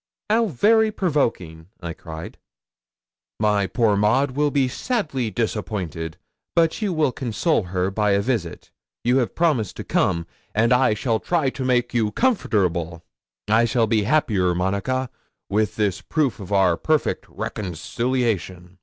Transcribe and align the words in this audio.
'"How 0.31 0.47
very 0.47 0.91
provoking!" 0.91 1.67
cried 1.99 2.39
I. 3.39 3.39
'"My 3.39 3.67
poor 3.67 3.95
Maud 3.95 4.31
will 4.31 4.49
be 4.49 4.67
sadly 4.67 5.29
disappointed, 5.29 6.17
but 6.55 6.81
you 6.81 6.91
will 6.91 7.11
console 7.11 7.65
her 7.65 7.91
by 7.91 8.13
a 8.13 8.21
visit 8.21 8.71
you 9.03 9.17
have 9.19 9.35
promised 9.35 9.77
to 9.77 9.83
come, 9.83 10.25
and 10.55 10.73
I 10.73 10.95
shall 10.95 11.19
try 11.19 11.51
to 11.51 11.63
make 11.63 11.93
you 11.93 12.11
comfortable. 12.13 13.03
I 13.47 13.65
shall 13.65 13.85
be 13.85 14.01
happier, 14.05 14.55
Monica, 14.55 15.11
with 15.51 15.75
this 15.75 16.01
proof 16.01 16.39
of 16.39 16.51
our 16.51 16.77
perfect 16.77 17.27
reconciliation. 17.29 18.79